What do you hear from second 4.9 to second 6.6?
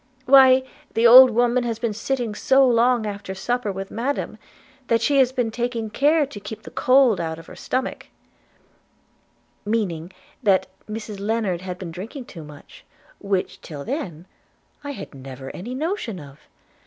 she has been taking care to